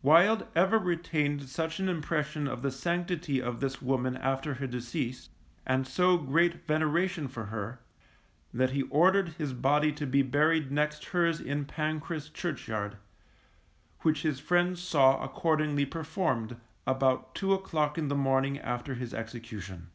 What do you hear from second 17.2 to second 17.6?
two